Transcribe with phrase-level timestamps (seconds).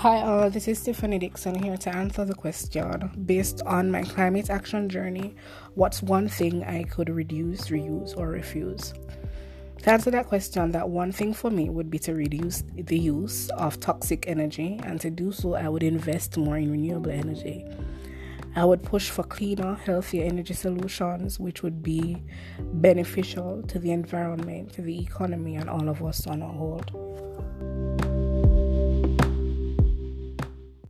[0.00, 0.48] Hi, all.
[0.48, 3.10] this is Stephanie Dixon here to answer the question.
[3.26, 5.34] Based on my climate action journey,
[5.74, 8.94] what's one thing I could reduce, reuse, or refuse?
[9.82, 13.50] To answer that question, that one thing for me would be to reduce the use
[13.50, 17.66] of toxic energy, and to do so, I would invest more in renewable energy.
[18.56, 22.22] I would push for cleaner, healthier energy solutions, which would be
[22.58, 26.80] beneficial to the environment, to the economy, and all of us on a whole.